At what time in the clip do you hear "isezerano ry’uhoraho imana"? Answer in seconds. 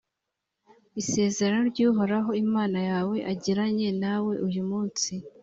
1.01-2.79